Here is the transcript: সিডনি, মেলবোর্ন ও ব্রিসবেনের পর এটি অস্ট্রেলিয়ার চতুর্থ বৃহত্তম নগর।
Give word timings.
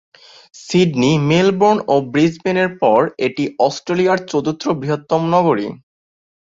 সিডনি, 0.55 1.11
মেলবোর্ন 1.29 1.77
ও 1.87 2.05
ব্রিসবেনের 2.13 2.69
পর 2.81 2.99
এটি 3.27 3.43
অস্ট্রেলিয়ার 3.67 4.19
চতুর্থ 4.31 4.63
বৃহত্তম 4.79 5.21
নগর। 5.33 5.57